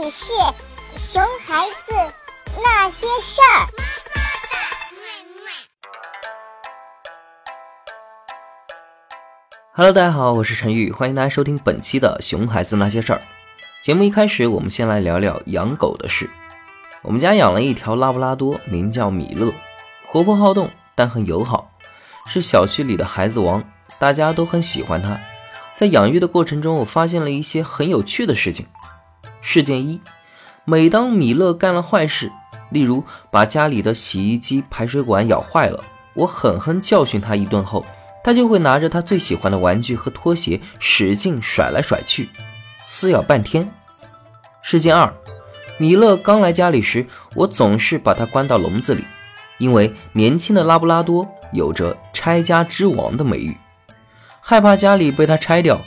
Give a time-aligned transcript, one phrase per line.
[0.00, 0.26] 里是
[0.96, 1.92] 熊孩子
[2.62, 3.66] 那些事儿。
[9.72, 13.18] Hello，大家好，我是陈玉，欢迎大家收听本期的《熊孩子那些事儿》。
[13.82, 16.30] 节目一开始，我们先来聊聊养狗的事。
[17.02, 19.52] 我们家养了一条拉布拉多，名叫米勒，
[20.06, 21.72] 活泼好动，但很友好，
[22.28, 23.64] 是小区里的孩子王，
[23.98, 25.18] 大家都很喜欢它。
[25.74, 28.64] 在养育的过程中，我发现了一些很有趣的事情。
[29.40, 30.00] 事件一：
[30.64, 32.30] 每当米勒干了坏事，
[32.70, 35.82] 例如把家里的洗衣机排水管咬坏了，
[36.14, 37.84] 我狠狠教训他一顿后，
[38.22, 42.28] 他就会拿着他最喜欢的玩具和拖鞋使劲甩来甩去，
[42.84, 43.70] 撕咬半天。
[44.60, 45.12] 事件二：
[45.78, 49.04] 米勒刚来家里时，我总是把他关到笼子里，
[49.56, 53.56] 因为年轻的拉布拉多有着拆家之王的美誉。
[54.40, 55.80] 害怕家里被他拆掉，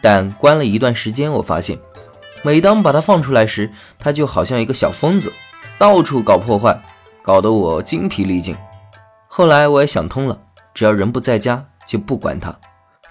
[0.00, 1.78] 但关了一段时间，我发现，
[2.42, 5.32] 每当把它放出来时，它就好像一个小疯子，
[5.78, 6.80] 到处搞破坏，
[7.22, 8.56] 搞得我精疲力尽。
[9.28, 10.38] 后来我也想通了，
[10.74, 12.54] 只要人不在家，就不管它，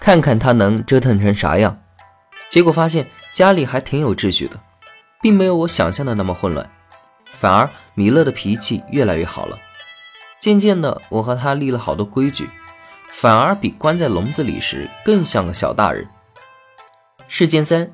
[0.00, 1.76] 看看它能折腾成啥样。
[2.48, 4.60] 结果发现家里还挺有秩序的，
[5.20, 6.70] 并没有我想象的那么混乱，
[7.32, 9.58] 反而米勒的脾气越来越好了。
[10.38, 12.48] 渐渐的，我和他立了好多规矩。
[13.14, 16.08] 反而比关在笼子里时更像个小大人。
[17.28, 17.90] 事件三，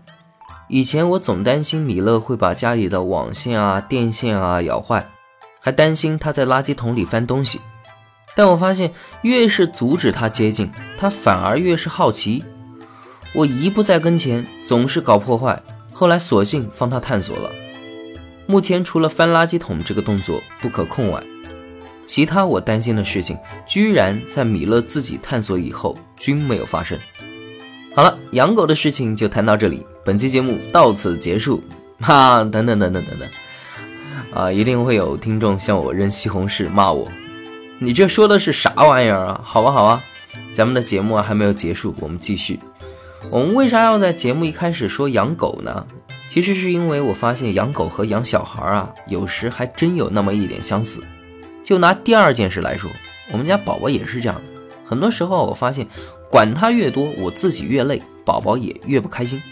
[0.69, 5.07] 以前我总担心米勒会把家里的网线啊、电线啊咬坏，
[5.61, 7.59] 还担心他在垃圾桶里翻东西。
[8.37, 12.45] 但我发现，越是阻止他接近，他反而越是好奇。
[13.35, 15.61] 我一不在跟前，总是搞破坏。
[15.93, 17.51] 后来索性放他探索了。
[18.47, 21.23] 目前除了翻垃圾桶这个动作不可控外，
[22.07, 26.99] 其他我担心的事情，居然在米勒自己探索以后均没有发生。
[27.97, 31.63] 好了，养狗的事情就谈到这里，本期节目到此结束。
[32.01, 33.29] 哈，等等等等等等，
[34.33, 37.07] 啊，一定会有听众向我扔西红柿骂我，
[37.79, 39.39] 你这说的是啥玩意儿啊？
[39.45, 40.03] 好吧，好吧，
[40.55, 42.59] 咱们的节目还没有结束，我们继续。
[43.29, 45.87] 我们为啥要在节目一开始说养狗呢？
[46.31, 51.05] 其实是因为我发现养狗和养小孩啊，有时还真有那么一点相似。
[51.63, 52.91] 就拿第二件事来说，
[53.31, 54.43] 我们家宝宝也是这样的。
[54.87, 55.87] 很多时候我发现，
[56.31, 59.43] 管他越多，我自己越累，宝宝也越不开心。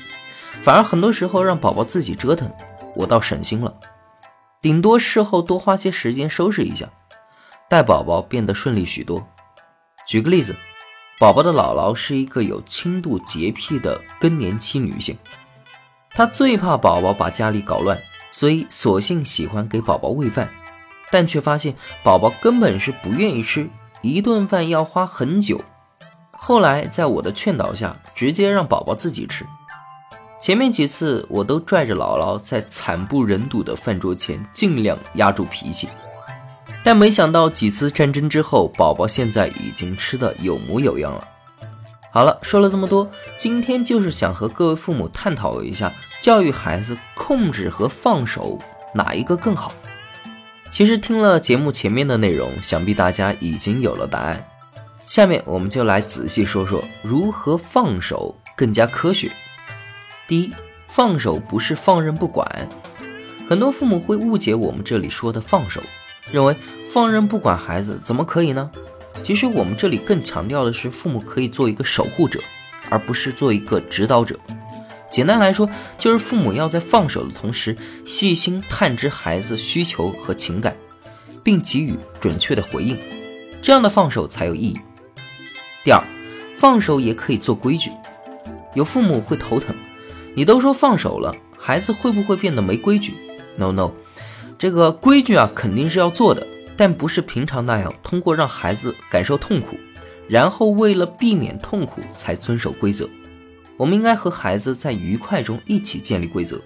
[0.62, 2.50] 反而很多时候让宝宝自己折腾，
[2.94, 3.72] 我倒省心了。
[4.60, 6.88] 顶多事后多花些时间收拾一下，
[7.68, 9.24] 带宝宝变得顺利许多。
[10.06, 10.56] 举个例子，
[11.20, 15.16] 宝宝的姥姥是一个有轻度洁癖的更年期女性，
[16.10, 17.96] 她最怕宝宝把家里搞乱，
[18.32, 20.48] 所以索性喜欢给宝宝喂饭。
[21.12, 23.68] 但却发现宝宝根本是不愿意吃，
[24.02, 25.60] 一顿饭要花很久。
[26.32, 29.46] 后来在我的劝导下，直接让宝宝自己吃。
[30.46, 35.88] 前面几次我都拽着姥姥在惨不忍睹的饭桌前尽量压住脾气，
[36.84, 41.26] 但没想到几次战争之后，宝宝现在已经吃的有模有样了。
[42.12, 48.56] 好了，说了这么多，今天就是想和各位父母探讨一下，教育孩子控制和放手
[48.94, 49.72] 哪一个更好。
[50.70, 54.46] 其实听了节目前面的内容，想必大家已经有了答案。
[55.08, 59.28] 下面我们就来仔细说说如何放手更加科学。
[60.28, 60.52] 第一，
[60.86, 62.68] 放手不是放任不管。
[63.48, 65.80] 很多父母会误解我们这里说的放手，
[66.32, 66.56] 认为
[66.92, 68.70] 放任不管孩子怎么可以呢？
[69.22, 72.40] 其实我们这里更强调的是，父母可以做一个守护者，
[72.90, 74.38] 而不是做一个指导者。
[75.10, 80.76] 简单来说，就是父母要在放手的同时，细心探知孩子需求和情感，
[81.44, 82.98] 并给予准确的回应，
[83.62, 84.78] 这样的放手才有意义。
[85.84, 86.02] 第二，
[86.58, 87.90] 放手也可以做规矩。
[88.74, 89.74] 有父母会头疼，
[90.36, 93.14] 你都说放手了，孩子会不会变得没规矩
[93.56, 93.92] ？No No，
[94.58, 99.78] 这个规矩啊肯定是要做的，但不是平常那样通过让孩子感受痛苦，
[100.28, 103.08] 然后为了避免痛苦才遵守规则。
[103.78, 106.60] 我们应该和孩子在愉快中一起建立规则，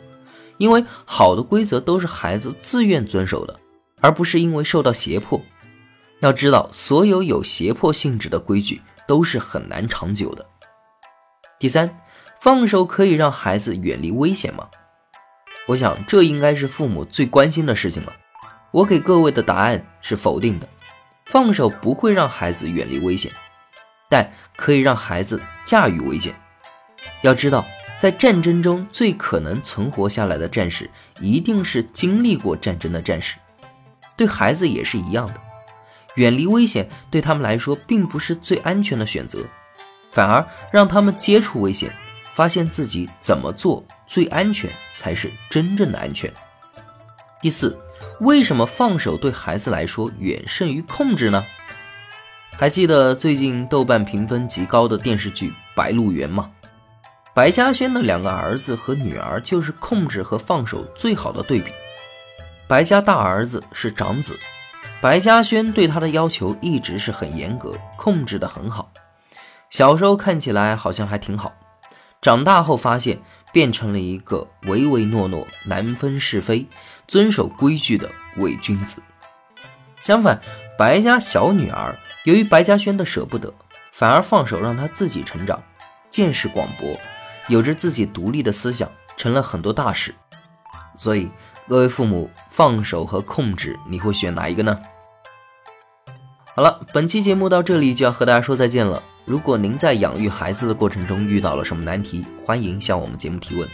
[0.58, 3.56] 因为好的规则都是孩子自愿遵守的，
[4.00, 5.40] 而不是因为受到胁迫。
[6.19, 10.44] 要知道，所有有胁迫性质的规矩都是很难长久的。
[11.58, 11.88] 第三，
[12.40, 14.66] 放手可以让孩子远离危险吗？
[15.66, 18.16] 我想这应该是父母最关心的事情了。
[18.70, 20.66] 我给各位的答案是否定的。
[21.26, 23.31] 放手不会让孩子远离危险，
[24.08, 26.34] 但可以让孩子驾驭危险。
[27.22, 27.64] 要知道，
[27.98, 30.90] 在战争中最可能存活下来的战士，
[31.20, 33.37] 一定是经历过战争的战士。
[34.16, 35.34] 对孩子也是一样的，
[36.16, 39.44] 远离危险对他们来说并不是最安全的选择，
[40.10, 41.94] 反而让他们接触危险，
[42.32, 46.32] 发现自己怎么做最安全才是真正的安全。
[47.40, 47.78] 第四，
[48.20, 51.44] 为什么放手对孩子来说远胜于控制呢？
[52.52, 56.50] 还记得最近豆瓣评分极高的电视剧《白鹿原》吗？
[57.32, 61.70] 白嘉轩的两个儿子和女儿就是控制和放手最好的对比。
[62.66, 64.38] 白家大儿子是长子，
[65.00, 68.92] 白嘉轩对他的要求一直是很严格，控制的很好。
[69.70, 71.52] 小时候看起来好像还挺好，
[72.20, 73.19] 长大后发现
[73.52, 76.67] 变成了一个唯唯诺诺、难分是非、
[77.08, 79.02] 遵守规矩的伪君子。
[80.02, 80.40] 相反，
[80.78, 83.52] 白家小女儿由于白嘉轩的舍不得，
[83.93, 85.62] 反而放手让她自己成长，
[86.08, 86.96] 见识广博，
[87.49, 90.14] 有着自己独立的思想，成了很多大事。
[90.96, 91.28] 所以。
[91.69, 94.76] 各位父母，放手和控制，你会选哪一个呢？
[96.56, 99.00] 好了，本期节目到这里就要和大家说再见了。
[99.30, 103.68] 如果您在养育孩子的过程中遇到了什么难题，欢迎向我们节目提问。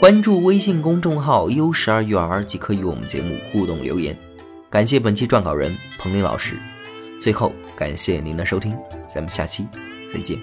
[0.00, 4.18] 关注微信公众号“优十二育儿”即可与我们节目互动留言。
[4.70, 6.56] 感谢本期撰稿人彭林老师。
[7.20, 8.74] 最后，感谢您的收听，
[9.06, 9.68] 咱们下期
[10.10, 10.38] 再见。